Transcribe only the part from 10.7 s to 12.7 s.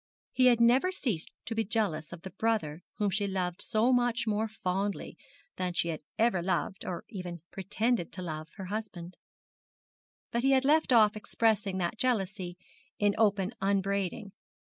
off expressing that jealousy